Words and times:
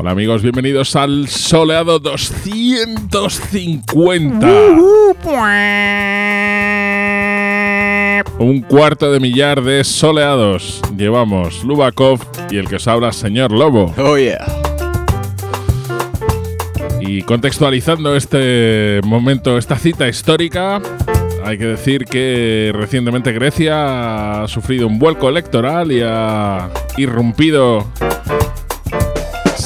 Hola 0.00 0.12
amigos, 0.12 0.42
bienvenidos 0.42 0.94
al 0.94 1.26
soleado 1.26 1.98
250. 1.98 4.46
Un 8.38 8.60
cuarto 8.60 9.10
de 9.10 9.18
millar 9.18 9.60
de 9.60 9.82
soleados. 9.82 10.80
Llevamos 10.96 11.64
Lubakov 11.64 12.20
y 12.48 12.58
el 12.58 12.68
que 12.68 12.76
os 12.76 12.86
habla, 12.86 13.10
señor 13.10 13.50
Lobo. 13.50 13.92
Oh 13.98 14.16
yeah. 14.16 14.46
Y 17.00 17.22
contextualizando 17.22 18.14
este 18.14 19.00
momento, 19.02 19.58
esta 19.58 19.76
cita 19.76 20.06
histórica, 20.06 20.80
hay 21.44 21.58
que 21.58 21.66
decir 21.66 22.04
que 22.04 22.70
recientemente 22.72 23.32
Grecia 23.32 24.44
ha 24.44 24.48
sufrido 24.48 24.86
un 24.86 25.00
vuelco 25.00 25.28
electoral 25.28 25.90
y 25.90 26.02
ha 26.04 26.70
irrumpido 26.96 27.84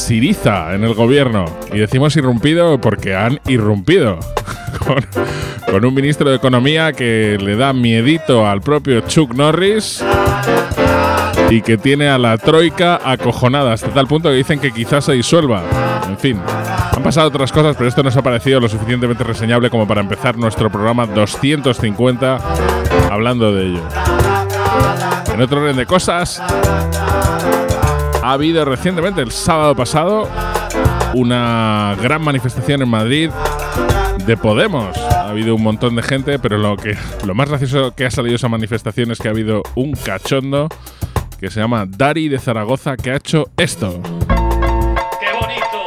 Siriza 0.02 0.74
en 0.74 0.82
el 0.82 0.94
gobierno. 0.94 1.44
Y 1.72 1.78
decimos 1.78 2.16
irrumpido 2.16 2.80
porque 2.80 3.14
han 3.14 3.38
irrumpido. 3.46 4.18
Con, 5.70 5.84
un 5.84 5.94
ministro 5.94 6.28
de 6.28 6.36
Economía 6.36 6.92
que 6.92 7.38
le 7.40 7.56
da 7.56 7.72
miedito 7.72 8.46
al 8.46 8.60
propio 8.60 9.00
Chuck 9.02 9.32
Norris 9.32 10.04
y 11.50 11.62
que 11.62 11.78
tiene 11.78 12.08
a 12.08 12.18
la 12.18 12.36
troika 12.36 13.00
acojonada 13.04 13.72
hasta 13.72 13.88
tal 13.90 14.08
punto 14.08 14.28
que 14.28 14.34
dicen 14.34 14.58
que 14.58 14.72
quizás 14.72 15.04
se 15.04 15.12
disuelva. 15.12 15.62
En 16.08 16.18
fin, 16.18 16.40
han 16.94 17.02
pasado 17.02 17.28
otras 17.28 17.52
cosas, 17.52 17.76
pero 17.76 17.88
esto 17.88 18.02
nos 18.02 18.16
ha 18.16 18.22
parecido 18.22 18.58
lo 18.58 18.68
suficientemente 18.68 19.22
reseñable 19.22 19.70
como 19.70 19.86
para 19.86 20.00
empezar 20.00 20.36
nuestro 20.36 20.70
programa 20.70 21.06
250 21.06 22.38
hablando 23.08 23.52
de 23.52 23.66
ello. 23.66 23.82
En 25.32 25.40
otro 25.40 25.62
orden 25.62 25.76
de 25.76 25.86
cosas, 25.86 26.42
ha 28.22 28.32
habido 28.32 28.64
recientemente, 28.64 29.20
el 29.20 29.32
sábado 29.32 29.74
pasado, 29.74 30.28
una 31.14 31.96
gran 32.00 32.22
manifestación 32.22 32.82
en 32.82 32.88
Madrid 32.88 33.30
de 34.26 34.36
Podemos. 34.36 34.96
Ha 34.96 35.30
habido 35.30 35.54
un 35.56 35.62
montón 35.62 35.96
de 35.96 36.02
gente, 36.02 36.38
pero 36.38 36.56
lo, 36.56 36.76
que, 36.76 36.96
lo 37.26 37.34
más 37.34 37.48
gracioso 37.48 37.94
que 37.94 38.06
ha 38.06 38.10
salido 38.10 38.32
de 38.32 38.36
esa 38.36 38.48
manifestación 38.48 39.10
es 39.10 39.18
que 39.18 39.28
ha 39.28 39.32
habido 39.32 39.62
un 39.74 39.92
cachondo 39.92 40.68
que 41.40 41.50
se 41.50 41.60
llama 41.60 41.84
Dari 41.88 42.28
de 42.28 42.38
Zaragoza 42.38 42.96
que 42.96 43.10
ha 43.10 43.16
hecho 43.16 43.50
esto. 43.56 44.00
¡Qué 45.18 45.32
bonito! 45.40 45.84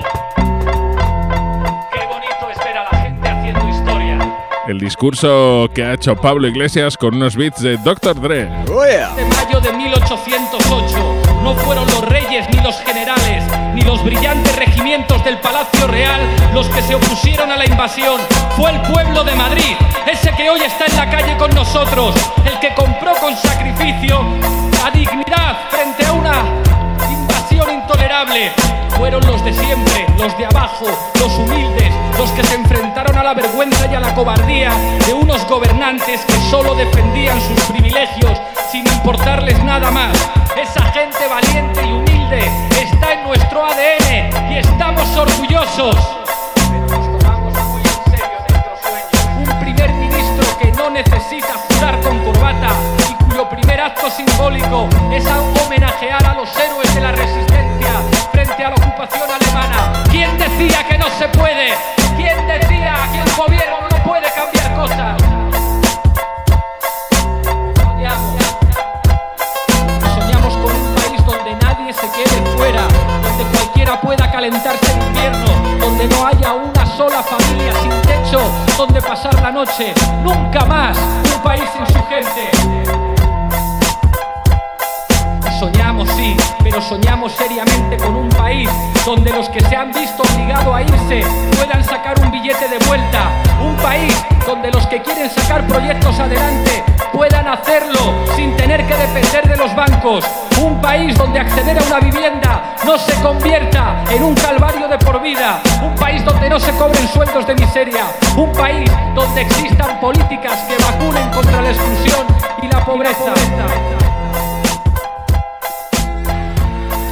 ¡Qué 1.93 2.05
bonito 2.05 2.49
es 2.51 2.57
ver 2.65 2.77
a 2.77 2.83
la 2.91 2.97
gente 3.01 3.29
haciendo 3.29 3.69
historia! 3.69 4.35
El 4.67 4.79
discurso 4.79 5.69
que 5.73 5.85
ha 5.85 5.93
hecho 5.93 6.17
Pablo 6.17 6.47
Iglesias 6.47 6.97
con 6.97 7.15
unos 7.15 7.37
beats 7.37 7.61
de 7.61 7.77
Dr. 7.77 8.19
Dre. 8.19 8.49
Oh 8.69 8.83
yeah. 8.85 9.15
De 9.15 9.23
mayo 9.23 9.61
de 9.61 9.71
1808 9.71 11.24
no 11.45 11.53
fueron 11.53 11.85
los 11.85 12.01
reyes 12.01 12.47
ni 12.51 12.59
los 12.61 12.75
generales 12.81 13.43
ni 13.75 13.81
los 13.81 14.03
brillantes 14.03 14.55
regimientos 14.55 15.23
del 15.23 15.37
Palacio 15.37 15.85
Real 15.85 16.19
los 16.55 16.67
que 16.69 16.81
se 16.81 16.95
opusieron 16.95 17.51
a 17.51 17.55
la 17.55 17.65
invasión. 17.67 18.19
Fue 18.57 18.71
el 18.71 18.81
pueblo 18.81 19.23
de 19.23 19.35
Madrid, 19.35 19.75
ese 20.11 20.31
que 20.31 20.49
hoy 20.49 20.61
está 20.61 20.85
en 20.87 20.95
la 20.95 21.07
calle 21.07 21.37
con 21.37 21.51
nosotros, 21.51 22.15
el 22.51 22.59
que 22.59 22.73
compró 22.73 23.13
con 23.21 23.37
sacrificio 23.37 24.23
la 24.81 24.89
dignidad 24.89 25.69
frente 25.69 26.03
a 26.07 26.13
una 26.13 26.45
invasión 27.11 27.71
intolerable. 27.71 28.51
Fueron 28.97 29.23
los 29.27 29.45
de 29.45 29.53
siempre, 29.53 30.07
los 30.17 30.35
de 30.39 30.47
abajo, 30.47 30.87
los 31.19 31.31
humildes, 31.37 31.93
los 32.17 32.31
que 32.31 32.43
se 32.43 32.55
enfrentaron 32.55 33.15
a 33.19 33.23
la 33.23 33.35
vergüenza 33.35 33.85
y 33.85 33.93
a 33.93 33.99
la 33.99 34.15
cobardía 34.15 34.71
de 35.05 35.13
unos 35.13 35.45
gobernantes 35.47 36.21
que 36.25 36.49
solo 36.49 36.73
defendían 36.73 37.39
sus 37.39 37.59
privilegios 37.65 38.41
sin 38.75 38.85
importarles 38.87 39.63
nada 39.63 39.89
más. 39.89 40.11
Esa 40.57 40.83
gente 40.91 41.27
valiente 41.29 41.81
y 41.81 41.93
humilde 41.93 42.39
está 42.83 43.13
en 43.13 43.23
nuestro 43.23 43.65
ADN 43.65 44.51
y 44.51 44.57
estamos 44.57 45.15
orgullosos. 45.15 45.95
Un 49.37 49.59
primer 49.61 49.93
ministro 49.93 50.45
que 50.59 50.73
no 50.73 50.89
necesita 50.89 51.53
jurar 51.69 52.01
con 52.01 52.19
corbata 52.25 52.67
y 53.09 53.23
cuyo 53.23 53.47
primer 53.47 53.79
acto 53.79 54.09
simbólico 54.09 54.89
es 55.13 55.25
a 55.25 55.39
homenajear 55.41 56.25
a 56.25 56.33
los 56.33 56.49
héroes 56.59 56.93
de 56.93 56.99
la 56.99 57.13
resistencia 57.13 57.93
frente 58.33 58.65
a 58.65 58.71
la 58.71 58.75
ocupación 58.75 59.29
alemana. 59.31 60.03
¿Quién 60.11 60.37
decía 60.37 60.85
que 60.85 60.97
no 60.97 61.07
se 61.17 61.29
puede? 61.29 62.04
Invierno, 74.55 75.79
donde 75.79 76.07
no 76.07 76.25
haya 76.25 76.53
una 76.53 76.85
sola 76.85 77.21
familia 77.21 77.73
sin 77.81 77.91
techo 78.01 78.39
donde 78.77 79.01
pasar 79.01 79.33
la 79.41 79.51
noche. 79.51 79.93
Nunca 80.23 80.65
más 80.65 80.97
un 81.35 81.41
país 81.43 81.63
sin 81.75 81.85
su 81.87 82.05
gente. 82.05 82.49
Soñamos, 85.59 86.09
sí, 86.09 86.37
pero 86.63 86.81
soñamos 86.81 87.33
seriamente 87.33 87.97
con 87.97 88.15
un 88.15 88.29
país 88.29 88.69
donde 89.05 89.31
los 89.31 89.49
que 89.49 89.59
se 89.59 89.75
han 89.75 89.91
visto 89.91 90.23
obligados 90.23 90.73
a 90.73 90.81
irse 90.81 91.21
puedan 91.57 91.83
sacar 91.83 92.19
un 92.21 92.31
billete 92.31 92.67
de 92.69 92.77
vuelta. 92.85 93.29
Un 93.61 93.75
país 93.77 94.13
donde 94.45 94.71
los 94.71 94.87
que 94.87 95.01
quieren 95.01 95.29
sacar 95.29 95.67
proyectos 95.67 96.17
adelante 96.19 96.83
puedan 97.11 97.47
hacerlo 97.47 97.99
sin 98.35 98.55
tener 98.55 98.85
que 98.85 98.95
depender 98.95 99.49
de 99.49 99.57
los 99.57 99.75
bancos. 99.75 100.25
Un 100.61 100.81
país 100.81 101.17
donde 101.17 101.39
acceder 101.39 101.77
a 101.77 101.83
una 101.83 101.99
vivienda 101.99 102.54
no 102.85 102.99
se 102.99 103.13
convierta 103.21 104.03
en 104.11 104.23
un 104.23 104.35
calvario 104.35 104.87
de 104.87 104.97
por 104.99 105.21
vida. 105.21 105.61
Un 105.81 105.95
país 105.95 106.23
donde 106.23 106.49
no 106.49 106.59
se 106.59 106.71
cobren 106.77 107.07
sueldos 107.07 107.47
de 107.47 107.55
miseria. 107.55 108.05
Un 108.37 108.51
país 108.53 108.89
donde 109.15 109.41
existan 109.41 109.99
políticas 109.99 110.59
que 110.67 110.77
vacunen 110.77 111.29
contra 111.31 111.61
la 111.61 111.71
exclusión 111.71 112.27
y 112.61 112.67
la 112.67 112.85
pobreza. 112.85 113.33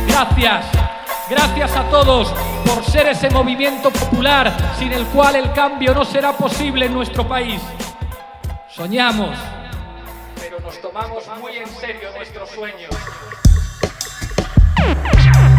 Gracias, 0.07 0.65
gracias 1.29 1.75
a 1.75 1.83
todos 1.89 2.33
por 2.65 2.85
ser 2.85 3.07
ese 3.07 3.29
movimiento 3.31 3.89
popular 3.89 4.55
sin 4.77 4.93
el 4.93 5.05
cual 5.07 5.35
el 5.35 5.51
cambio 5.53 5.95
no 5.95 6.05
será 6.05 6.33
posible 6.33 6.85
en 6.85 6.93
nuestro 6.93 7.27
país. 7.27 7.61
Soñamos, 8.69 9.37
pero 10.39 10.59
nos 10.59 10.79
tomamos 10.81 11.23
muy 11.39 11.57
en 11.57 11.67
serio 11.67 12.09
nuestros 12.15 12.49
sueños. 12.49 12.89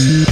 Podcast. 0.00 0.29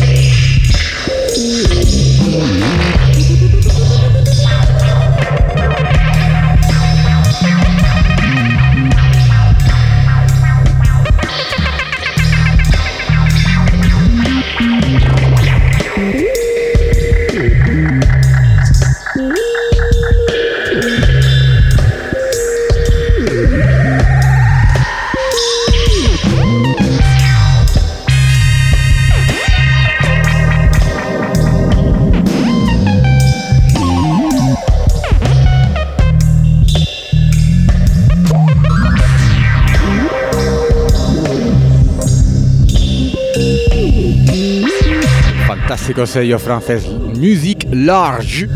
Sello 46.07 46.39
francés 46.39 46.87
Musique 46.87 47.69
Large 47.71 48.49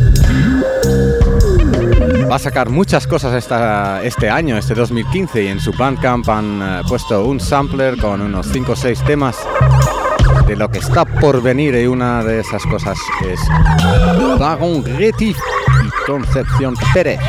va 2.32 2.36
a 2.36 2.38
sacar 2.38 2.70
muchas 2.70 3.06
cosas 3.06 3.34
esta, 3.34 4.02
este 4.02 4.30
año, 4.30 4.56
este 4.56 4.74
2015, 4.74 5.42
y 5.42 5.48
en 5.48 5.60
su 5.60 5.70
Bandcamp 5.72 6.26
han 6.30 6.62
eh, 6.62 6.82
puesto 6.88 7.24
un 7.26 7.38
sampler 7.38 7.98
con 7.98 8.22
unos 8.22 8.46
5 8.46 8.72
o 8.72 8.76
6 8.76 9.04
temas 9.04 9.36
de 10.46 10.56
lo 10.56 10.70
que 10.70 10.78
está 10.78 11.04
por 11.04 11.42
venir 11.42 11.74
y 11.74 11.86
una 11.86 12.24
de 12.24 12.40
esas 12.40 12.64
cosas 12.64 12.96
es 13.28 13.38
Baron 14.38 14.82
Gretif 14.82 15.36
y 15.36 16.06
Concepción 16.06 16.74
Pérez. 16.94 17.20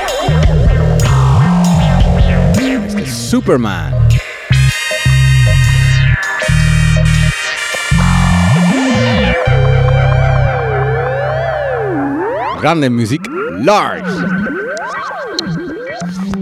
Este 2.88 3.06
Superman. 3.06 3.93
grande 12.63 12.89
music 12.89 13.21
large. 13.60 14.10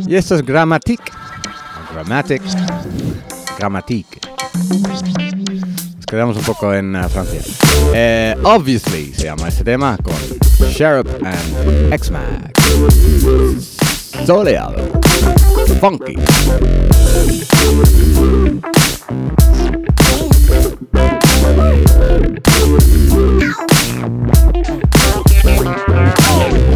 Y 0.05 0.15
esto 0.15 0.35
es 0.35 0.45
Grammatic. 0.45 1.01
Grammatic. 1.91 2.43
Grammatic. 3.57 4.05
Nos 5.95 6.05
quedamos 6.05 6.37
un 6.37 6.43
poco 6.43 6.75
en 6.75 6.95
uh, 6.95 7.09
Francia. 7.09 7.41
Eh, 7.95 8.35
obviously 8.43 9.11
se 9.15 9.23
llama 9.23 9.47
este 9.47 9.63
tema 9.63 9.97
con 9.97 10.13
Sheriff 10.69 11.07
and 11.23 11.91
X-Mac. 11.91 12.53
Soleado. 14.23 14.77
Funky. 15.79 16.17
Oh! 25.63 26.70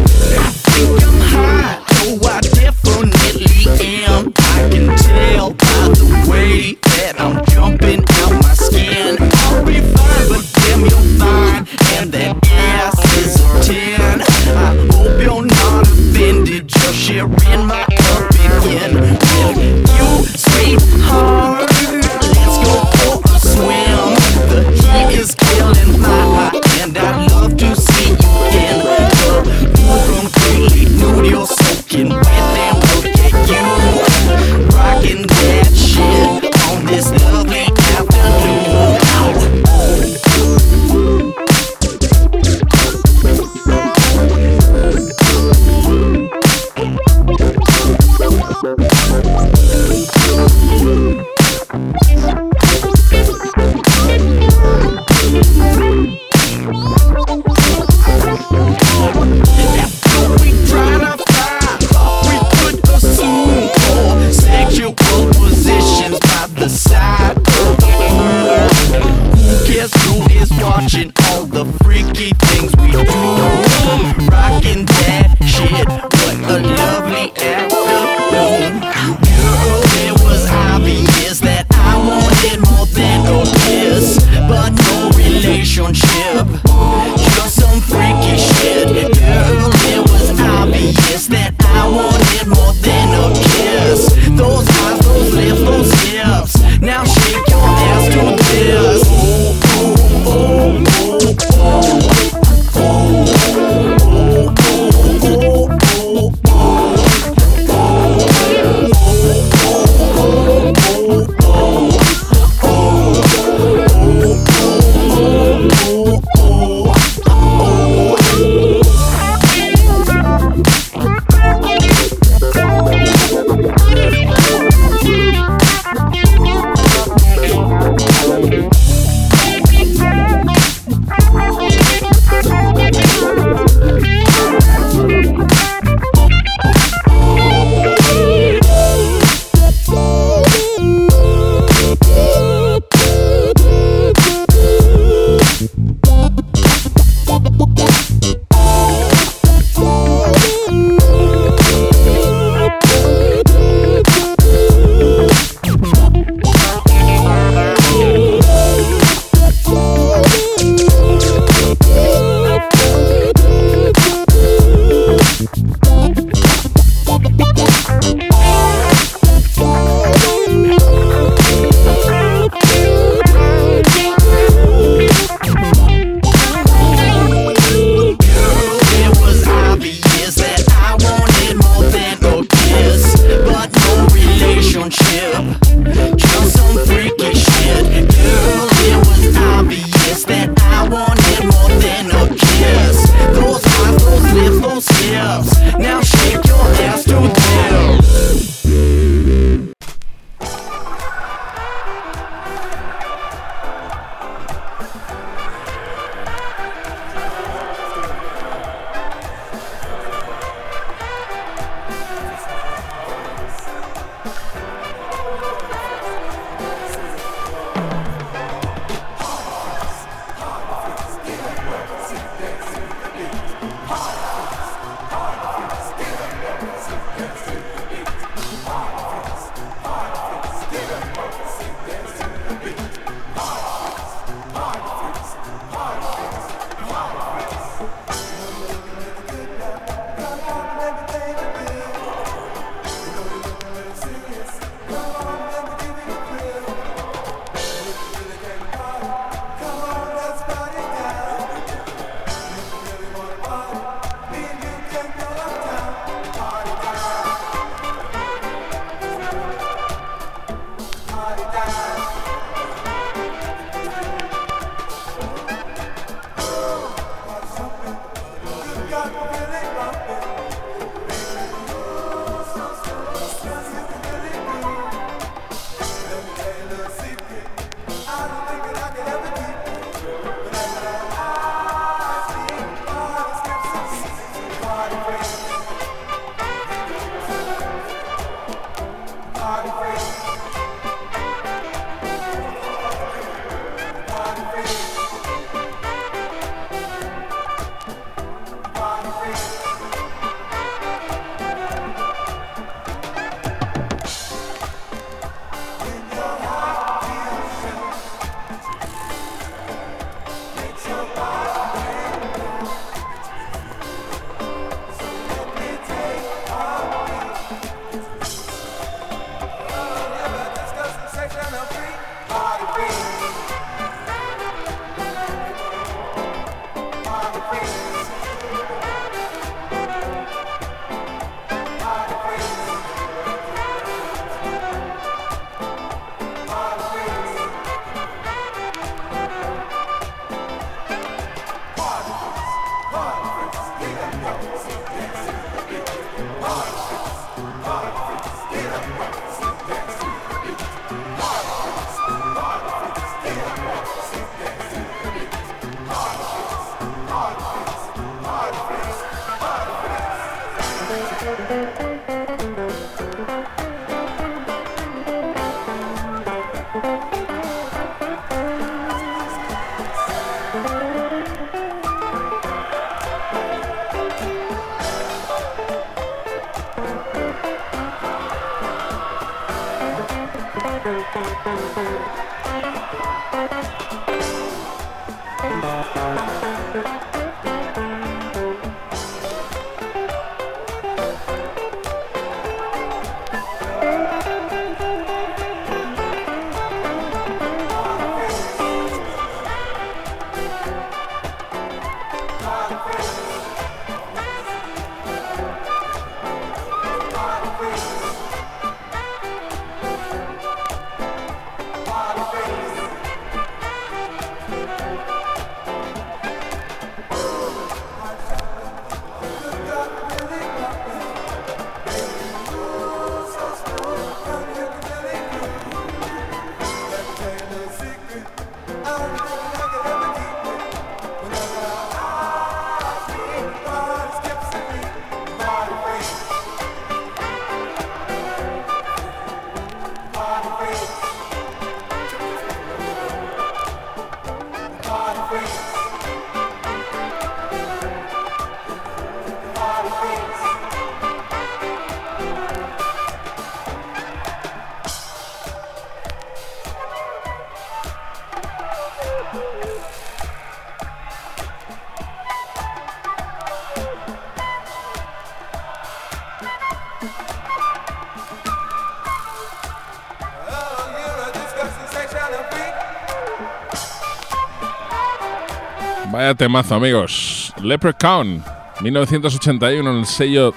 Vaya 476.26 476.34
temazo, 476.34 476.74
amigos. 476.74 477.52
Leprechaun, 477.62 478.42
1981 478.80 479.90
en 479.92 479.96
el 479.98 480.06
sello 480.06 480.52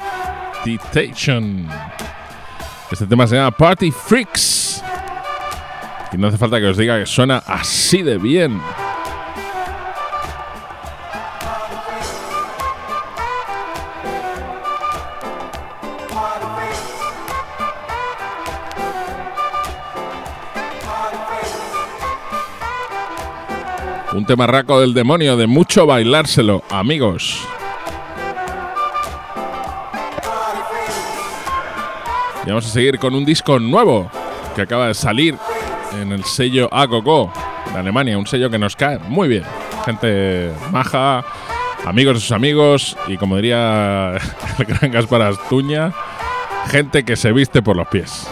Detation. 0.65 1.67
Este 2.89 3.05
tema 3.05 3.27
se 3.27 3.35
llama 3.35 3.51
Party 3.51 3.91
Freaks. 3.91 4.83
Y 6.11 6.17
no 6.17 6.29
hace 6.29 6.39
falta 6.39 6.59
que 6.59 6.65
os 6.65 6.75
diga 6.75 6.97
que 6.97 7.05
suena 7.05 7.43
así 7.45 8.01
de 8.01 8.17
bien. 8.17 8.59
Temarraco 24.29 24.79
del 24.79 24.93
demonio, 24.93 25.37
de 25.37 25.47
mucho 25.47 25.87
bailárselo, 25.87 26.61
amigos. 26.69 27.47
Y 32.45 32.49
vamos 32.49 32.67
a 32.67 32.69
seguir 32.69 32.99
con 32.99 33.15
un 33.15 33.25
disco 33.25 33.57
nuevo 33.57 34.11
que 34.55 34.61
acaba 34.61 34.85
de 34.85 34.93
salir 34.93 35.35
en 35.99 36.11
el 36.11 36.23
sello 36.25 36.71
Agogo 36.71 37.33
de 37.73 37.79
Alemania, 37.79 38.19
un 38.19 38.27
sello 38.27 38.51
que 38.51 38.59
nos 38.59 38.75
cae 38.75 38.99
muy 38.99 39.27
bien. 39.27 39.45
Gente 39.83 40.53
maja, 40.71 41.25
amigos 41.83 42.13
de 42.13 42.19
sus 42.19 42.31
amigos 42.31 42.95
y 43.07 43.17
como 43.17 43.35
diría 43.35 44.11
el 44.59 44.65
gran 44.65 44.91
Gaspar 44.91 45.23
Astuña, 45.23 45.91
gente 46.67 47.03
que 47.03 47.15
se 47.15 47.31
viste 47.31 47.63
por 47.63 47.75
los 47.75 47.87
pies. 47.87 48.29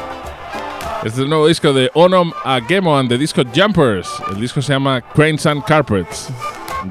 Este 1.07 1.21
es 1.21 1.23
el 1.23 1.29
nuevo 1.29 1.47
disco 1.47 1.71
de 1.71 1.89
Onom 1.93 2.33
Agemo 2.43 2.97
and 2.97 3.07
the 3.07 3.17
Disco 3.17 3.41
Jumpers. 3.55 4.09
El 4.29 4.41
disco 4.41 4.61
se 4.61 4.73
llama 4.73 4.99
Cranes 4.99 5.45
and 5.45 5.63
Carpets. 5.63 6.27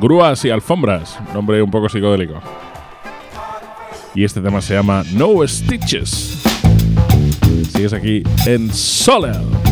Grúas 0.01 0.43
y 0.47 0.49
alfombras. 0.49 1.19
Nombre 1.35 1.61
un 1.61 1.71
poco 1.71 1.87
psicodélico. 1.87 2.41
Y 4.15 4.25
este 4.25 4.41
tema 4.41 4.63
se 4.63 4.73
llama 4.73 5.03
No 5.13 5.47
Stitches. 5.47 6.43
Sigues 7.71 7.93
aquí 7.93 8.23
en 8.47 8.73
Soler. 8.73 9.66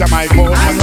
Jamaica, 0.00 0.34
my 0.34 0.48
boat. 0.48 0.79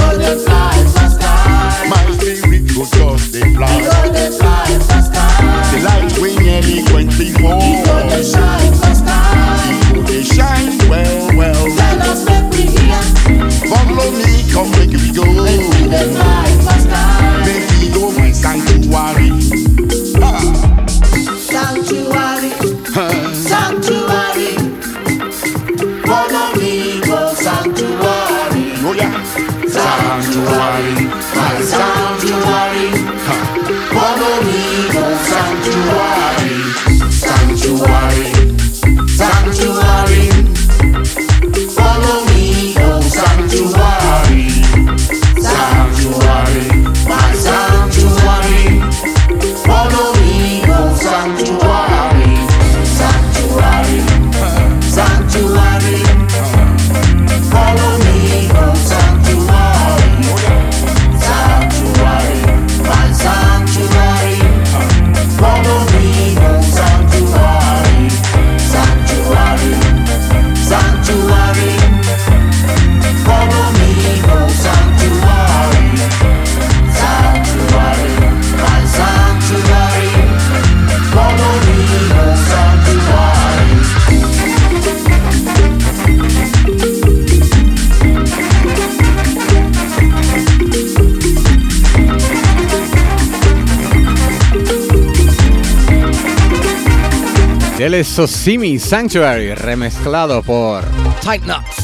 Sosimi 98.18 98.80
Sanctuary, 98.80 99.54
remezclado 99.54 100.42
por 100.42 100.82
Tight 101.22 101.44
Nuts. 101.44 101.76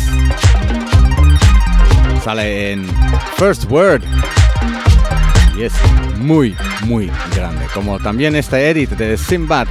Sale 2.25 2.73
en 2.73 2.88
First 3.37 3.70
Word. 3.70 4.03
Y 5.57 5.62
es 5.62 5.73
muy, 6.18 6.57
muy 6.87 7.09
grande. 7.37 7.66
Como 7.73 8.01
también 8.01 8.35
este 8.35 8.68
edit 8.68 8.90
de 8.90 9.16
Sinbad. 9.16 9.68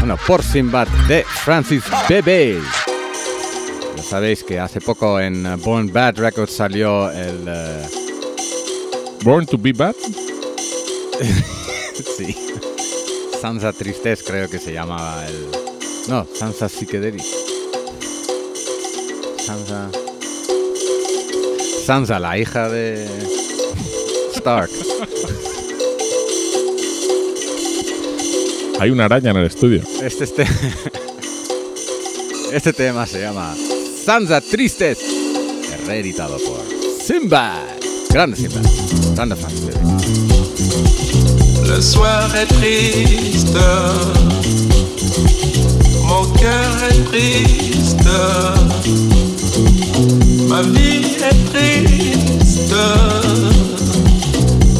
Bueno, 0.00 0.18
por 0.26 0.42
Sinbad 0.42 0.88
de 1.06 1.22
Francis 1.22 1.84
Bebe. 2.08 2.60
Ya 3.96 4.02
sabéis 4.02 4.42
que 4.42 4.58
hace 4.58 4.80
poco 4.80 5.20
en 5.20 5.44
Born 5.62 5.92
Bad 5.92 6.16
Records 6.16 6.56
salió 6.56 7.08
el. 7.08 7.46
uh, 7.46 7.86
Born 9.22 9.46
to 9.46 9.56
be 9.56 9.72
bad. 9.72 9.94
sí. 12.16 12.36
Sansa 13.40 13.72
Tristez 13.72 14.22
creo 14.22 14.48
que 14.48 14.58
se 14.58 14.72
llamaba 14.72 15.26
el... 15.26 15.34
No, 16.08 16.26
Sansa 16.32 16.68
Psychedelic. 16.68 17.24
Sansa... 19.38 19.90
Sansa, 21.84 22.18
la 22.18 22.38
hija 22.38 22.68
de... 22.68 23.06
Stark. 24.34 24.70
Hay 28.80 28.90
una 28.90 29.04
araña 29.06 29.30
en 29.30 29.36
el 29.38 29.46
estudio. 29.46 29.82
Este, 30.02 30.24
este... 30.24 30.46
Este 32.52 32.72
tema 32.72 33.06
se 33.06 33.20
llama 33.20 33.54
Sansa 34.04 34.40
Tristes. 34.40 34.98
Reeditado 35.86 36.38
por 36.38 36.64
Simba. 37.04 37.62
Grande 38.08 38.36
Simba. 38.36 38.60
Grande 39.14 39.36
Francis 39.36 40.35
Le 41.76 41.82
soir 41.82 42.34
est 42.34 42.46
triste, 42.46 43.58
mon 46.04 46.24
cœur 46.40 46.72
est 46.88 47.04
triste, 47.10 48.08
ma 50.48 50.62
vie 50.62 51.18
est 51.20 51.52
triste. 51.52 52.74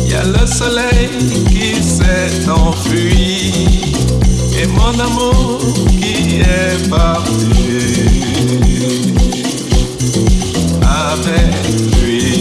Y 0.09 0.15
a 0.15 0.25
le 0.25 0.47
soleil 0.47 1.11
qui 1.51 1.75
s'est 1.83 2.49
enfui 2.49 3.53
et 4.59 4.67
mon 4.69 4.99
amour 4.99 5.61
qui 6.01 6.41
est 6.41 6.89
parti 6.89 8.07
avec 10.81 11.53
lui. 12.03 12.36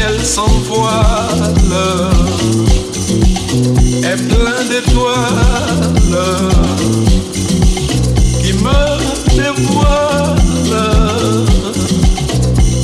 Ciel 0.00 0.18
sans 0.24 0.54
voile 0.70 1.72
est 4.10 4.20
plein 4.28 4.62
d'étoiles 4.70 6.16
qui 8.42 8.52
me 8.64 8.82
dévoilent 9.36 10.36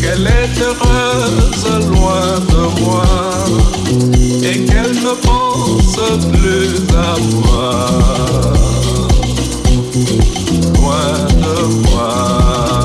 qu'elle 0.01 0.27
est 0.27 0.57
heureuse 0.69 1.67
loin 1.91 2.33
de 2.53 2.63
moi 2.83 3.09
et 4.43 4.57
qu'elle 4.67 4.97
ne 5.09 5.15
pense 5.29 5.99
plus 6.33 6.75
à 6.95 7.17
moi. 7.33 7.87
Loin 10.75 11.17
de 11.45 11.57
moi. 11.91 12.76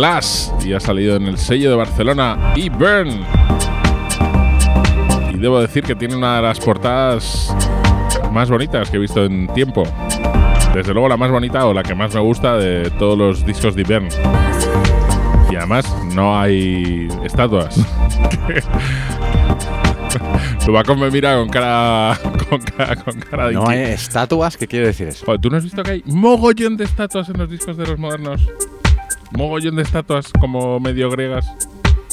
Glass 0.00 0.50
y 0.64 0.72
ha 0.72 0.80
salido 0.80 1.14
en 1.16 1.26
el 1.26 1.36
sello 1.36 1.68
de 1.68 1.76
Barcelona 1.76 2.54
y 2.56 2.70
Burn. 2.70 3.22
Y 5.30 5.36
debo 5.36 5.60
decir 5.60 5.84
que 5.84 5.94
tiene 5.94 6.16
una 6.16 6.36
de 6.36 6.42
las 6.42 6.58
portadas 6.58 7.54
más 8.32 8.48
bonitas 8.48 8.88
que 8.88 8.96
he 8.96 9.00
visto 9.00 9.22
en 9.26 9.46
tiempo. 9.48 9.82
Desde 10.72 10.94
luego 10.94 11.06
la 11.06 11.18
más 11.18 11.30
bonita 11.30 11.66
o 11.66 11.74
la 11.74 11.82
que 11.82 11.94
más 11.94 12.14
me 12.14 12.20
gusta 12.20 12.56
de 12.56 12.88
todos 12.92 13.18
los 13.18 13.44
discos 13.44 13.74
de 13.74 13.82
Burn. 13.82 14.08
Y 15.50 15.56
además 15.56 15.84
no 16.14 16.40
hay 16.40 17.06
estatuas. 17.22 17.78
Lubaco 20.70 20.94
me 20.94 21.10
mira 21.10 21.34
con 21.34 21.48
cara, 21.48 22.16
con 22.48 22.60
cara, 22.60 22.94
con 22.94 23.18
cara 23.18 23.48
de 23.48 23.54
¿No 23.54 23.68
hay 23.68 23.80
estatuas? 23.80 24.56
¿Qué 24.56 24.68
quiere 24.68 24.86
decir 24.86 25.08
eso? 25.08 25.26
Joder, 25.26 25.40
¿tú 25.40 25.50
no 25.50 25.56
has 25.56 25.64
visto 25.64 25.82
que 25.82 25.90
hay 25.90 26.02
mogollón 26.06 26.76
de 26.76 26.84
estatuas 26.84 27.28
en 27.28 27.38
los 27.38 27.50
discos 27.50 27.76
de 27.76 27.88
los 27.88 27.98
modernos? 27.98 28.40
Mogollón 29.32 29.76
de 29.76 29.82
estatuas 29.82 30.32
como 30.40 30.80
medio 30.80 31.10
griegas. 31.10 31.46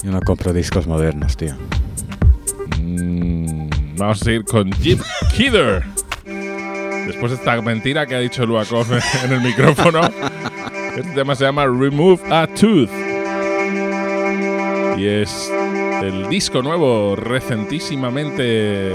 Yo 0.03 0.11
no 0.11 0.21
compro 0.21 0.53
discos 0.53 0.87
modernos, 0.87 1.35
tío. 1.35 1.55
Mm, 2.79 3.69
vamos 3.97 4.21
a 4.21 4.25
seguir 4.25 4.45
con 4.45 4.71
Jim 4.73 4.99
Kidder. 5.35 5.83
Después 7.07 7.31
de 7.31 7.37
esta 7.37 7.61
mentira 7.61 8.05
que 8.05 8.15
ha 8.15 8.19
dicho 8.19 8.45
Luakov 8.45 8.85
en 9.23 9.33
el 9.33 9.41
micrófono, 9.41 10.01
este 10.95 11.11
tema 11.13 11.35
se 11.35 11.45
llama 11.45 11.65
Remove 11.65 12.21
a 12.29 12.47
Tooth. 12.47 12.89
Y 14.97 15.05
es 15.05 15.51
el 16.01 16.27
disco 16.29 16.61
nuevo, 16.61 17.15
recentísimamente 17.15 18.91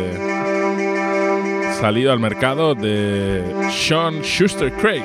salido 1.80 2.12
al 2.12 2.20
mercado 2.20 2.74
de 2.74 3.42
Sean 3.70 4.22
Schuster 4.22 4.72
Craig. 4.74 5.02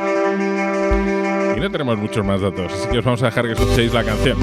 Y 1.58 1.60
no 1.60 1.72
tenemos 1.72 1.98
muchos 1.98 2.24
más 2.24 2.40
datos, 2.40 2.72
así 2.72 2.88
que 2.88 3.00
os 3.00 3.04
vamos 3.04 3.24
a 3.24 3.26
dejar 3.26 3.48
que 3.48 3.54
escuchéis 3.54 3.92
la 3.92 4.04
canción. 4.04 4.38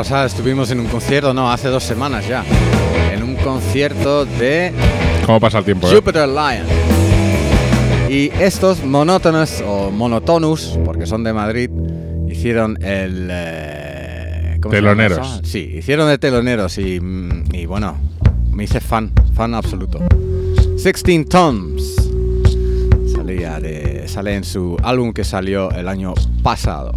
Pasada 0.00 0.24
estuvimos 0.24 0.70
en 0.70 0.80
un 0.80 0.86
concierto, 0.86 1.34
no, 1.34 1.52
hace 1.52 1.68
dos 1.68 1.84
semanas 1.84 2.26
ya, 2.26 2.42
en 3.12 3.22
un 3.22 3.36
concierto 3.36 4.24
de 4.24 4.72
¿Cómo 5.26 5.38
pasa 5.38 5.58
el 5.58 5.64
tiempo? 5.66 5.90
eh? 5.90 5.94
Jupiter 5.94 6.26
Lion. 6.26 6.64
Y 8.08 8.30
estos 8.42 8.82
monótonos 8.82 9.62
o 9.66 9.90
monotonus, 9.90 10.78
porque 10.86 11.04
son 11.04 11.22
de 11.22 11.34
Madrid, 11.34 11.68
hicieron 12.30 12.82
el... 12.82 13.28
eh, 13.30 14.56
¿cómo 14.62 14.72
se 14.74 14.80
llama 14.80 14.94
Teloneros. 14.94 15.40
Sí, 15.44 15.70
hicieron 15.74 16.08
de 16.08 16.16
teloneros 16.16 16.78
y, 16.78 16.98
mm, 16.98 17.54
y 17.54 17.66
bueno, 17.66 17.98
me 18.52 18.64
hice 18.64 18.80
fan, 18.80 19.12
fan 19.34 19.54
absoluto. 19.54 19.98
16 20.82 21.28
Toms. 21.28 21.96
Salía 23.14 23.60
de, 23.60 24.08
sale 24.08 24.34
en 24.34 24.44
su 24.44 24.78
álbum 24.82 25.12
que 25.12 25.24
salió 25.24 25.70
el 25.72 25.88
año 25.88 26.14
pasado. 26.42 26.92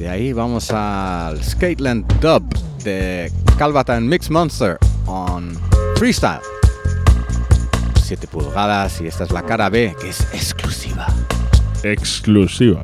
De 0.00 0.08
ahí 0.08 0.32
vamos 0.32 0.70
al 0.70 1.44
Skateland 1.44 2.10
Dub 2.22 2.42
de 2.82 3.30
Calvatan 3.58 4.08
Mix 4.08 4.30
Monster 4.30 4.78
on 5.04 5.52
Freestyle. 5.96 6.40
7 8.02 8.26
pulgadas 8.28 8.98
y 9.02 9.08
esta 9.08 9.24
es 9.24 9.30
la 9.30 9.42
cara 9.42 9.68
B 9.68 9.94
que 10.00 10.08
es 10.08 10.22
exclusiva. 10.32 11.06
Exclusiva. 11.82 12.82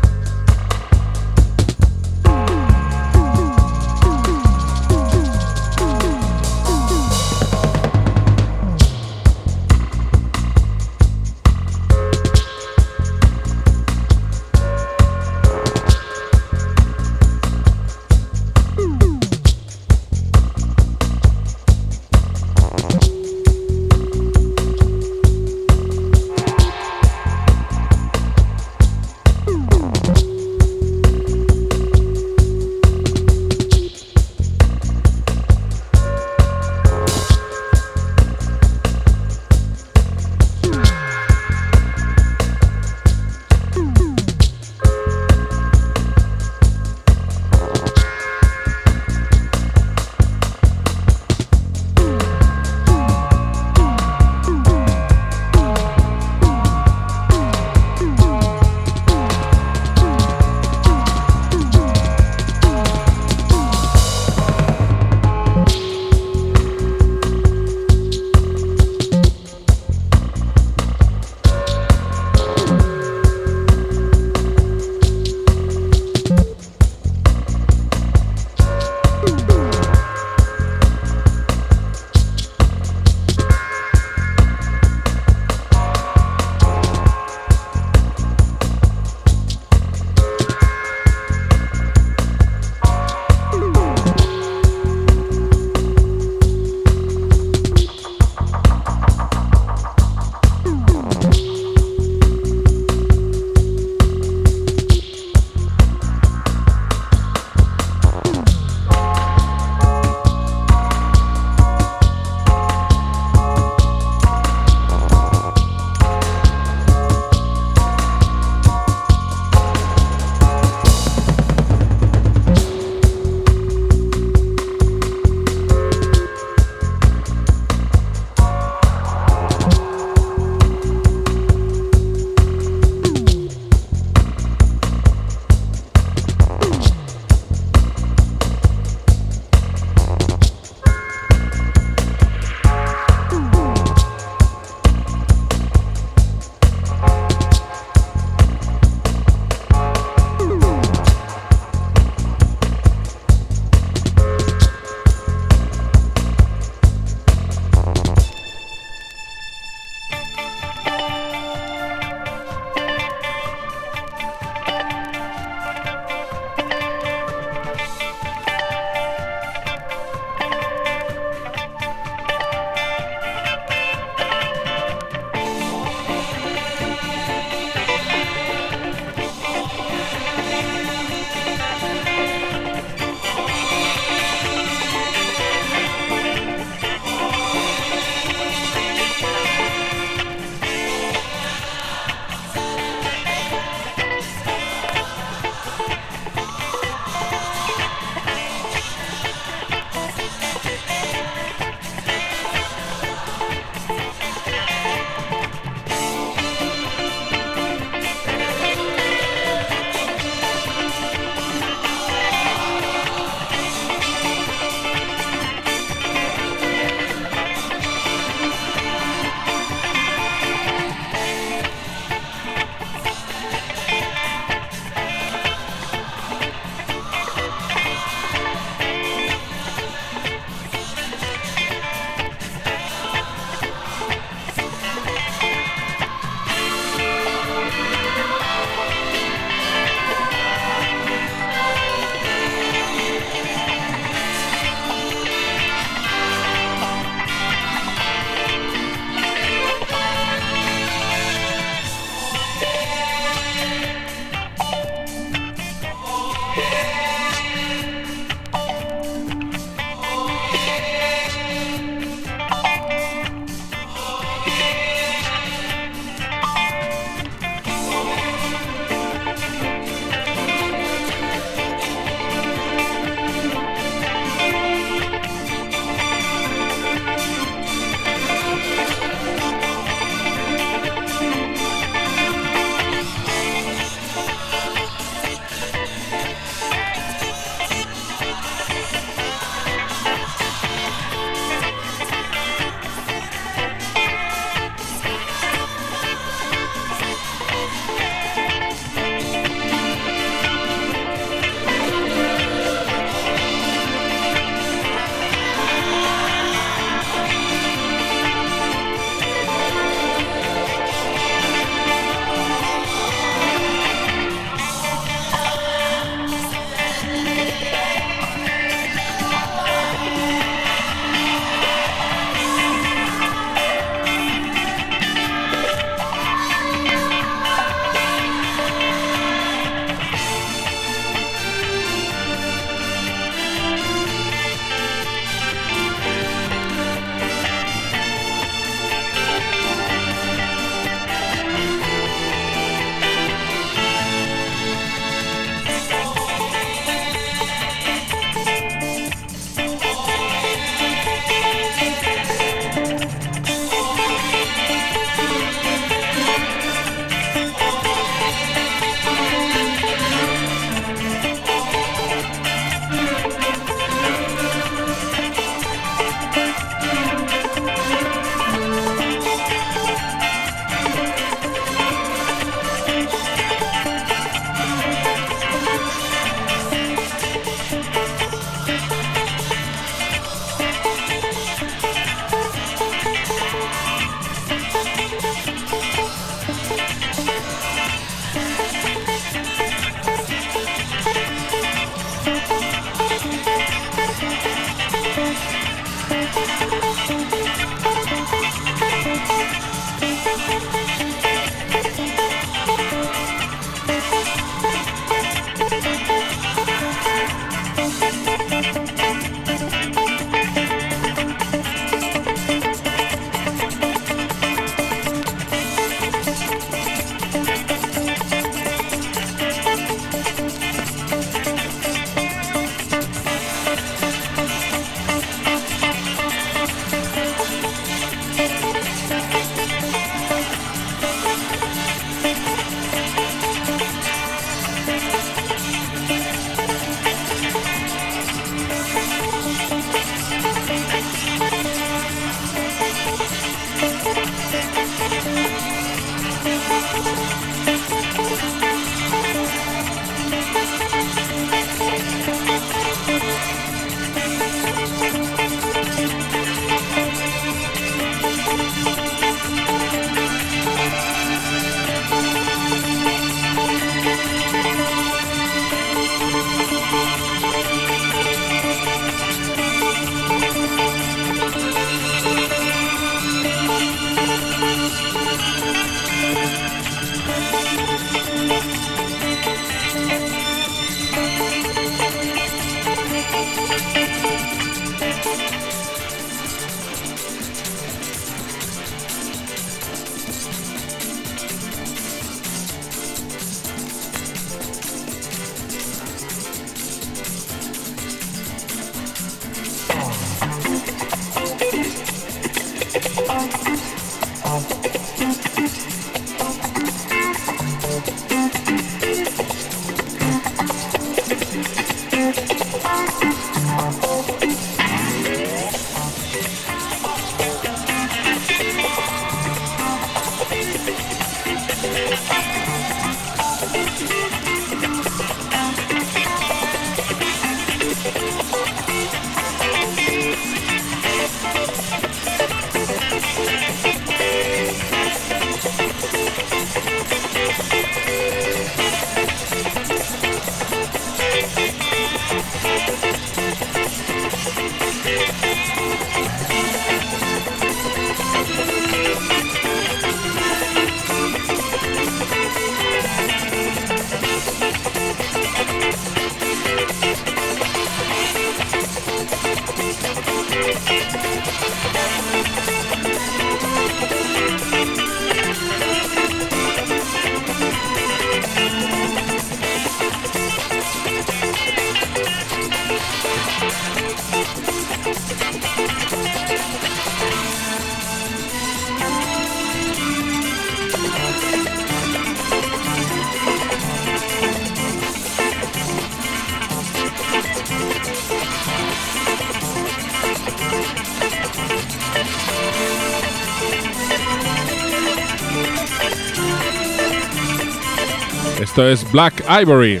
Esto 598.60 598.88
es 598.88 599.10
Black 599.12 599.44
Ivory. 599.48 600.00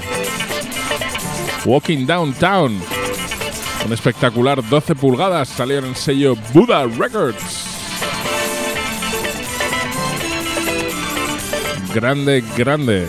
Walking 1.64 2.06
Downtown. 2.06 2.80
Un 3.84 3.92
espectacular 3.92 4.66
12 4.68 4.94
pulgadas 4.94 5.48
salió 5.48 5.78
en 5.78 5.84
el 5.84 5.96
sello 5.96 6.36
Buddha 6.52 6.86
Records. 6.86 7.65
Grande, 11.96 12.44
grande. 12.58 13.08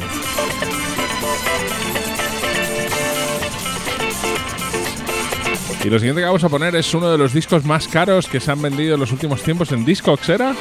Y 5.84 5.90
lo 5.90 6.00
siguiente 6.00 6.22
que 6.22 6.26
vamos 6.26 6.46
a 6.46 6.48
poner 6.48 6.74
es 6.74 6.94
uno 6.94 7.12
de 7.12 7.18
los 7.18 7.34
discos 7.34 7.66
más 7.66 7.90
caros 7.90 8.30
que 8.30 8.40
se 8.40 8.50
han 8.50 8.62
vendido 8.62 8.94
en 8.94 9.02
los 9.02 9.12
últimos 9.12 9.44
tiempos 9.44 9.74
en 9.74 9.84
Discogs, 9.84 10.30
¿era? 10.30 10.56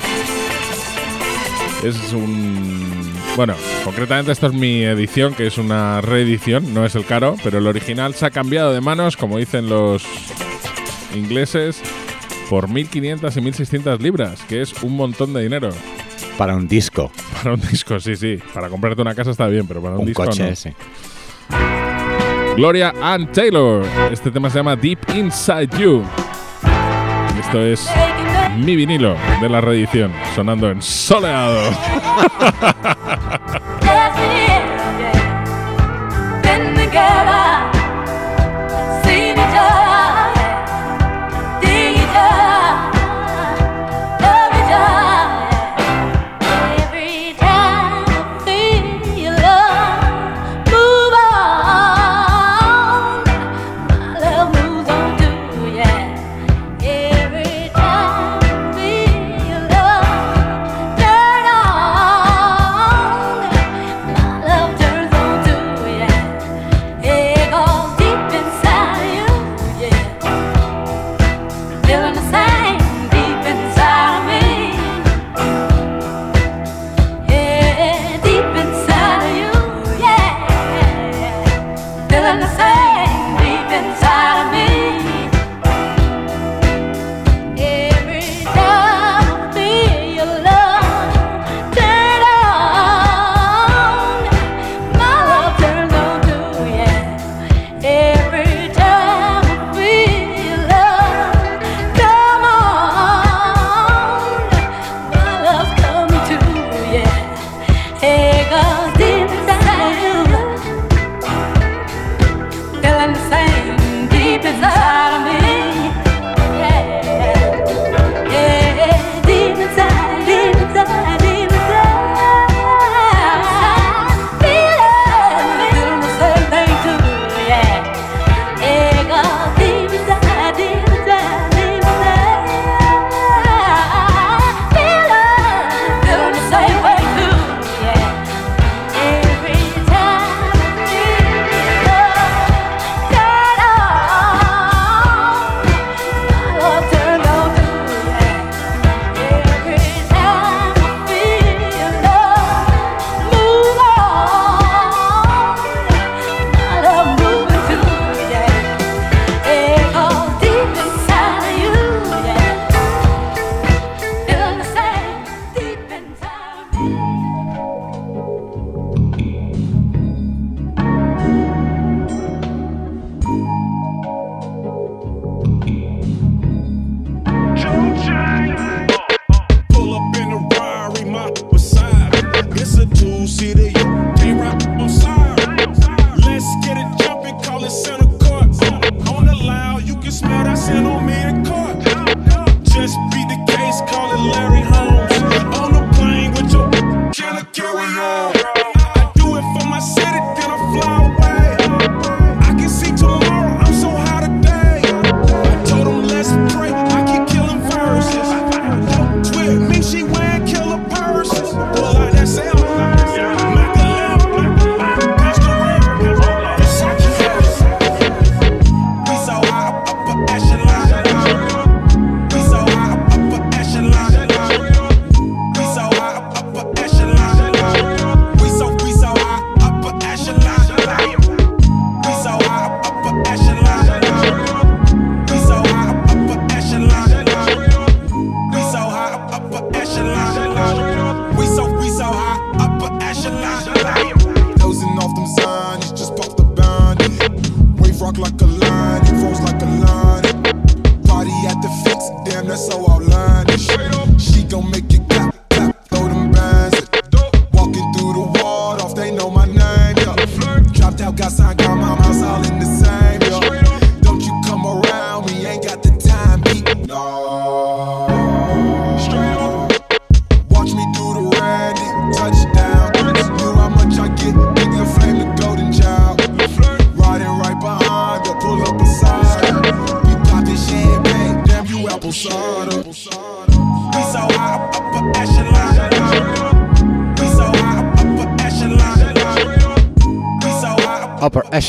Es 1.85 2.13
un... 2.13 3.13
Bueno, 3.37 3.55
concretamente 3.85 4.33
esto 4.33 4.49
es 4.49 4.55
mi 4.55 4.83
edición, 4.83 5.33
que 5.33 5.47
es 5.47 5.57
una 5.57 6.01
reedición, 6.01 6.75
no 6.75 6.85
es 6.85 6.97
el 6.97 7.05
caro, 7.05 7.37
pero 7.45 7.59
el 7.59 7.67
original 7.69 8.13
se 8.15 8.27
ha 8.27 8.31
cambiado 8.31 8.73
de 8.73 8.81
manos, 8.81 9.17
como 9.17 9.39
dicen 9.39 9.69
los 9.69 10.05
ingleses, 11.15 11.81
por 12.51 12.69
1.500 12.69 13.37
y 13.37 13.41
1.600 13.41 14.01
libras, 14.01 14.43
que 14.49 14.63
es 14.63 14.83
un 14.83 14.97
montón 14.97 15.33
de 15.33 15.45
dinero. 15.45 15.71
Para 16.39 16.55
un 16.55 16.67
disco, 16.69 17.11
Para 17.35 17.55
un 17.55 17.61
disco, 17.61 17.99
sí, 18.01 18.17
sí. 18.17 18.39
Para 18.55 18.69
comprarte 18.69 19.03
una 19.03 19.15
casa 19.15 19.31
está 19.31 19.47
bien, 19.49 19.67
pero 19.67 19.81
para 19.81 19.95
un, 19.95 20.01
un 20.01 20.07
disco 20.07 20.25
coche, 20.25 20.51
no. 20.51 20.57
sí. 20.57 20.71
Gloria 22.57 22.95
Ann 23.03 23.31
Taylor. 23.33 23.85
Este 24.11 24.31
tema 24.31 24.49
se 24.49 24.59
llama 24.59 24.77
Deep 24.77 24.99
Inside 25.15 25.69
You. 25.79 26.03
Esto 27.39 27.61
es 27.61 27.87
mi 28.57 28.75
vinilo 28.77 29.15
de 29.41 29.49
la 29.49 29.61
reedición, 29.61 30.11
sonando 30.35 30.71
en 30.71 30.81
soleado. 30.81 31.71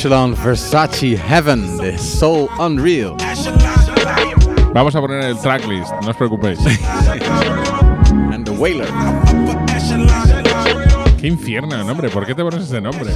Echelon 0.08 0.34
Versace 0.42 1.18
Heaven 1.18 1.76
de 1.76 1.98
Soul 1.98 2.48
Unreal. 2.58 3.14
Vamos 4.72 4.96
a 4.96 5.00
poner 5.02 5.22
el 5.22 5.38
tracklist, 5.38 5.92
no 6.02 6.08
os 6.08 6.16
preocupéis. 6.16 6.58
And 8.32 8.46
the 8.46 8.50
Wailer. 8.52 8.88
Qué 11.20 11.26
infierno, 11.26 11.84
nombre. 11.84 12.08
¿Por 12.08 12.24
qué 12.24 12.34
te 12.34 12.42
pones 12.42 12.62
ese 12.62 12.80
nombre? 12.80 13.10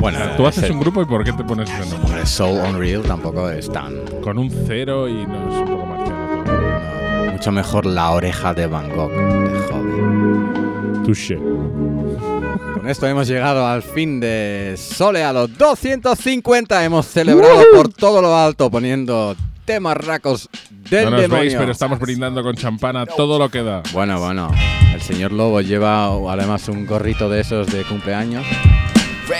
Bueno, 0.00 0.20
Tú 0.36 0.46
haces 0.46 0.70
un 0.70 0.78
grupo 0.78 1.02
y 1.02 1.06
¿por 1.06 1.24
qué 1.24 1.32
te 1.32 1.42
pones 1.42 1.68
ese 1.68 1.90
nombre? 1.90 2.08
Hombre, 2.08 2.26
Soul 2.26 2.60
Unreal 2.60 3.02
tampoco 3.02 3.50
es 3.50 3.68
tan. 3.68 3.94
Con 4.22 4.38
un 4.38 4.52
cero 4.64 5.08
y 5.08 5.26
no 5.26 5.50
es 5.50 5.58
un 5.58 5.66
poco 5.66 5.86
marciano 5.86 6.44
no, 6.44 7.32
mucho 7.32 7.50
mejor 7.50 7.84
la 7.84 8.12
oreja 8.12 8.54
de 8.54 8.68
Van 8.68 8.88
Gogh 8.90 9.10
de 9.10 9.58
joven. 9.72 11.02
Touché. 11.04 11.36
Con 12.74 12.88
esto 12.88 13.06
hemos 13.06 13.26
llegado 13.28 13.66
al 13.66 13.82
fin 13.82 14.20
de 14.20 14.74
Sole 14.76 15.24
a 15.24 15.32
los 15.32 15.56
250. 15.56 16.84
Hemos 16.84 17.06
celebrado 17.06 17.64
por 17.74 17.88
todo 17.88 18.20
lo 18.22 18.36
alto 18.36 18.70
poniendo 18.70 19.34
temas 19.64 19.96
racos 19.96 20.48
del 20.90 21.04
No 21.06 21.10
nos 21.12 21.20
demonio. 21.22 21.42
veis, 21.42 21.54
pero 21.56 21.72
estamos 21.72 21.98
brindando 21.98 22.42
con 22.42 22.54
champana 22.56 23.06
todo 23.06 23.38
lo 23.38 23.48
que 23.50 23.62
da. 23.62 23.82
Bueno, 23.92 24.18
bueno. 24.20 24.50
El 24.94 25.00
señor 25.02 25.32
Lobo 25.32 25.60
lleva 25.60 26.06
además 26.32 26.68
un 26.68 26.86
gorrito 26.86 27.28
de 27.28 27.40
esos 27.40 27.66
de 27.68 27.82
cumpleaños. 27.84 28.44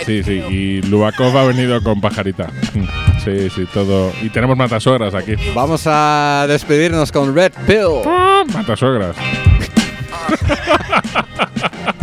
Sí, 0.05 0.23
sí. 0.23 0.43
Y 0.51 0.83
Lubakov 0.83 1.37
ha 1.37 1.45
venido 1.45 1.83
con 1.83 2.01
pajarita. 2.01 2.49
Sí, 3.25 3.51
sí, 3.51 3.67
todo. 3.75 4.11
Y 4.23 4.31
tenemos 4.31 4.57
matasuegras 4.57 5.13
aquí. 5.13 5.35
Vamos 5.53 5.83
a 5.87 6.47
despedirnos 6.49 7.11
con 7.13 7.35
Red 7.35 7.53
Pill. 7.67 8.09
Matasuegras. 8.55 9.17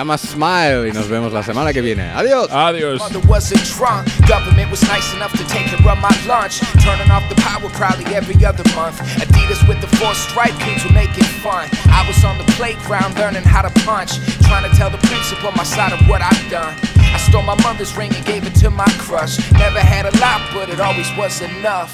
Se 0.00 0.02
llama 0.02 0.16
Smile 0.16 0.88
y 0.88 0.92
nos 0.92 1.10
vemos 1.10 1.30
la 1.30 1.42
semana 1.42 1.74
que 1.74 1.82
viene. 1.82 2.10
Adiós. 2.10 2.48
Adiós. 2.50 3.00
Mother 3.00 3.20
wasn't 3.28 3.62
drunk. 3.76 4.08
Government 4.26 4.70
was 4.70 4.80
nice 4.88 5.12
enough 5.12 5.30
to 5.32 5.46
take 5.46 5.70
and 5.74 5.84
run 5.84 6.00
my 6.00 6.08
lunch. 6.26 6.60
Turning 6.80 7.10
off 7.10 7.22
the 7.28 7.34
power 7.42 7.68
probably 7.74 8.06
every 8.14 8.34
other 8.42 8.64
month. 8.74 8.98
Adidas 9.20 9.60
with 9.68 9.78
the 9.82 9.88
four 9.98 10.14
stripe 10.14 10.58
kids 10.60 10.86
were 10.86 10.94
making 10.94 11.28
fun. 11.44 11.68
I 11.92 12.02
was 12.08 12.24
on 12.24 12.38
the 12.38 12.50
playground 12.56 13.18
learning 13.18 13.42
how 13.42 13.60
to 13.60 13.68
punch. 13.84 14.16
Trying 14.48 14.64
to 14.70 14.74
tell 14.74 14.88
the 14.88 15.04
principal 15.04 15.52
my 15.52 15.64
side 15.64 15.92
of 15.92 16.00
what 16.08 16.22
I've 16.22 16.50
done. 16.50 16.74
I 16.96 17.18
stole 17.18 17.42
my 17.42 17.60
mother's 17.62 17.94
ring 17.94 18.10
and 18.14 18.24
gave 18.24 18.46
it 18.46 18.54
to 18.64 18.70
my 18.70 18.88
crush. 18.96 19.36
Never 19.52 19.80
had 19.80 20.06
a 20.06 20.16
lot, 20.16 20.40
but 20.54 20.70
it 20.70 20.80
always 20.80 21.14
was 21.18 21.42
enough. 21.42 21.92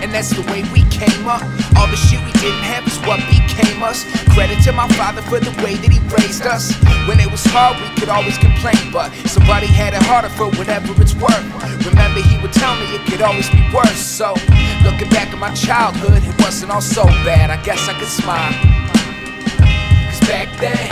And 0.00 0.12
that's 0.12 0.30
the 0.30 0.42
way 0.48 0.64
we 0.72 0.82
came 0.88 1.28
up. 1.28 1.42
All 1.76 1.86
the 1.86 1.96
shit 1.96 2.20
we 2.24 2.32
didn't 2.40 2.64
have 2.64 2.86
is 2.88 2.96
what 3.04 3.20
became 3.28 3.82
us. 3.82 4.04
Credit 4.32 4.56
to 4.64 4.72
my 4.72 4.88
father 4.96 5.20
for 5.22 5.40
the 5.40 5.52
way 5.62 5.76
that 5.76 5.92
he 5.92 6.00
raised 6.16 6.46
us. 6.46 6.72
When 7.06 7.20
it 7.20 7.30
was 7.30 7.44
hard, 7.44 7.76
we 7.80 7.88
could 8.00 8.08
always 8.08 8.38
complain, 8.38 8.92
but 8.92 9.12
somebody 9.28 9.66
had 9.66 9.92
it 9.92 10.02
harder 10.02 10.30
for 10.30 10.48
whatever 10.56 10.92
it's 11.00 11.14
worth. 11.14 11.44
Remember, 11.84 12.20
he 12.20 12.40
would 12.40 12.52
tell 12.52 12.74
me 12.76 12.86
it 12.96 13.04
could 13.08 13.20
always 13.20 13.48
be 13.50 13.60
worse. 13.72 14.00
So, 14.00 14.32
looking 14.84 15.08
back 15.12 15.28
at 15.32 15.38
my 15.38 15.52
childhood, 15.52 16.24
it 16.24 16.36
wasn't 16.40 16.72
all 16.72 16.80
so 16.80 17.04
bad. 17.28 17.50
I 17.50 17.60
guess 17.62 17.88
I 17.88 17.94
could 17.98 18.08
smile. 18.08 18.52
Cause 20.08 20.20
back 20.28 20.48
then, 20.60 20.88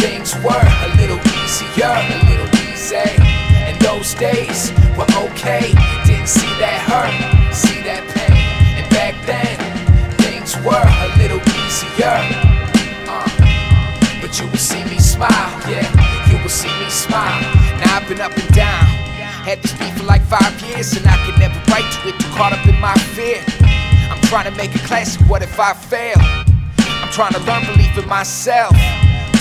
things 0.00 0.34
were 0.40 0.56
a 0.56 0.88
little 0.96 1.20
easier, 1.36 1.92
a 1.92 2.16
little 2.32 2.50
easy. 2.64 2.96
And 3.68 3.76
those 3.80 4.14
days 4.14 4.72
were 4.96 5.08
okay. 5.28 5.72
Didn't 6.08 6.28
see 6.28 6.48
that 6.60 6.80
hurt, 6.88 7.47
then, 9.28 9.60
things 10.16 10.56
were 10.64 10.88
a 11.04 11.08
little 11.20 11.40
easier. 11.60 12.16
Uh, 13.04 13.28
but 14.24 14.32
you 14.40 14.48
will 14.48 14.56
see 14.56 14.82
me 14.84 14.96
smile, 14.96 15.52
yeah, 15.68 15.84
you 16.32 16.40
will 16.40 16.48
see 16.48 16.72
me 16.80 16.88
smile. 16.88 17.36
Now 17.84 18.00
I've 18.00 18.08
been 18.08 18.22
up 18.22 18.32
and 18.32 18.48
down. 18.56 18.88
Had 19.44 19.60
this 19.60 19.76
beat 19.76 19.92
for 19.92 20.04
like 20.04 20.22
five 20.24 20.56
years, 20.64 20.96
and 20.96 21.04
I 21.06 21.16
could 21.26 21.38
never 21.38 21.60
write 21.68 21.84
to 21.84 22.08
it, 22.08 22.16
too 22.16 22.28
caught 22.32 22.56
up 22.56 22.64
in 22.66 22.80
my 22.80 22.96
fear. 23.12 23.44
I'm 24.08 24.20
trying 24.32 24.48
to 24.48 24.56
make 24.56 24.74
a 24.74 24.80
classic, 24.88 25.20
what 25.28 25.42
if 25.42 25.60
I 25.60 25.74
fail? 25.74 26.16
I'm 27.04 27.12
trying 27.12 27.34
to 27.36 27.40
learn 27.44 27.68
belief 27.68 27.92
in 27.98 28.08
myself. 28.08 28.72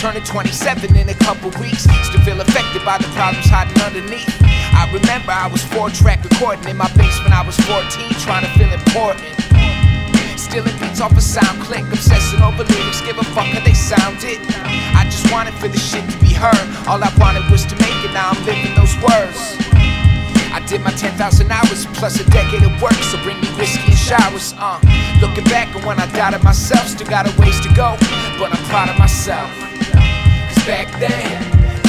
Turning 0.03 0.23
27 0.23 0.97
in 0.97 1.07
a 1.07 1.15
couple 1.15 1.49
weeks, 1.63 1.87
still 2.03 2.21
feel 2.27 2.39
affected 2.41 2.83
by 2.83 2.97
the 2.97 3.07
problems 3.15 3.47
hiding 3.47 3.79
underneath. 3.81 4.35
I 4.43 4.83
remember 4.91 5.31
I 5.31 5.47
was 5.47 5.63
four 5.63 5.89
track 5.89 6.23
recording 6.23 6.67
in 6.67 6.75
my 6.75 6.91
basement. 6.93 7.31
I 7.31 7.41
was 7.47 7.55
14, 7.63 7.87
trying 8.19 8.43
to 8.43 8.51
feel 8.59 8.71
important. 8.71 9.37
Stealing 10.57 10.79
beats 10.79 11.01
off 11.01 11.15
a 11.15 11.21
sound 11.21 11.61
click, 11.61 11.85
obsessing 11.93 12.41
over 12.41 12.63
lyrics, 12.63 13.01
give 13.01 13.19
a 13.19 13.23
fuck 13.37 13.45
how 13.45 13.63
they 13.63 13.75
sounded. 13.77 14.41
I 14.97 15.05
just 15.05 15.31
wanted 15.31 15.53
for 15.53 15.67
the 15.67 15.77
shit 15.77 16.01
to 16.09 16.17
be 16.17 16.33
heard. 16.33 16.65
All 16.89 16.97
I 16.97 17.13
wanted 17.21 17.45
was 17.51 17.61
to 17.69 17.75
make 17.77 17.93
it, 18.01 18.09
now 18.09 18.33
I'm 18.33 18.41
living 18.41 18.73
those 18.73 18.97
words. 19.05 19.37
I 20.49 20.65
did 20.65 20.81
my 20.81 20.89
10,000 20.89 21.13
hours 21.51 21.85
plus 21.93 22.19
a 22.19 22.25
decade 22.31 22.65
of 22.65 22.73
work, 22.81 22.97
so 23.05 23.21
bring 23.21 23.37
me 23.37 23.45
whiskey 23.53 23.85
and 23.85 24.01
showers. 24.01 24.57
Uh, 24.57 24.81
looking 25.21 25.43
back 25.45 25.69
on 25.75 25.85
when 25.85 25.99
I 25.99 26.09
doubted 26.17 26.41
myself, 26.41 26.87
still 26.87 27.05
got 27.05 27.29
a 27.29 27.33
ways 27.39 27.61
to 27.61 27.69
go, 27.77 27.93
but 28.41 28.49
I'm 28.49 28.65
proud 28.65 28.89
of 28.89 28.97
myself. 28.97 29.53
Cause 29.93 30.65
back 30.65 30.89
then, 30.97 31.37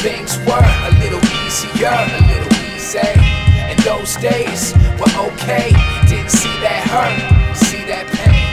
things 0.05 0.37
were 0.45 0.61
a 0.61 0.93
little 1.01 1.25
easier, 1.41 1.89
a 1.89 2.21
little 2.29 2.53
easy. 2.77 3.17
And 3.65 3.81
those 3.81 4.21
days 4.21 4.77
were 5.01 5.33
okay. 5.33 5.73
Didn't 6.05 6.29
see 6.29 6.53
that 6.61 6.85
hurt, 6.85 7.57
see 7.57 7.89
that 7.89 8.05
pain. 8.13 8.48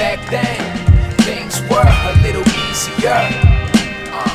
Back 0.00 0.30
then, 0.30 0.56
things 1.28 1.60
were 1.68 1.84
a 1.84 2.12
little 2.22 2.40
easier. 2.40 3.20
Uh, 4.08 4.32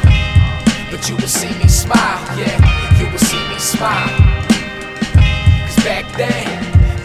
but 0.91 1.09
you 1.09 1.15
will 1.15 1.27
see 1.27 1.49
me 1.57 1.67
smile, 1.67 2.21
yeah, 2.37 2.53
you 2.99 3.09
will 3.09 3.17
see 3.17 3.41
me 3.49 3.57
smile. 3.57 4.07
Cause 5.65 5.83
back 5.83 6.05
then, 6.15 6.45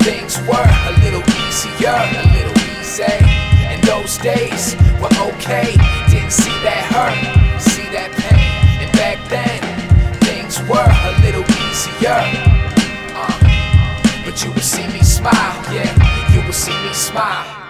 things 0.01 0.37
were 0.45 0.61
a 0.61 0.93
little 1.01 1.25
easier, 1.41 1.89
a 1.89 2.23
little 2.37 2.53
easy. 2.77 3.17
And 3.65 3.83
those 3.85 4.19
days 4.19 4.77
were 5.01 5.09
okay. 5.33 5.73
Didn't 6.13 6.31
see 6.31 6.53
that 6.61 6.85
hurt, 6.93 7.17
see 7.63 7.89
that 7.97 8.13
pain. 8.13 8.85
And 8.85 8.93
back 8.93 9.17
then, 9.33 9.57
things 10.21 10.61
were 10.69 10.85
a 10.85 11.13
little 11.25 11.49
easier. 11.65 12.21
Uh, 13.17 14.23
but 14.23 14.45
you 14.45 14.53
will 14.53 14.61
see 14.61 14.87
me 14.89 15.01
smile, 15.01 15.57
yeah, 15.73 15.89
you 16.35 16.45
will 16.45 16.53
see 16.53 16.77
me 16.85 16.93
smile. 16.93 17.70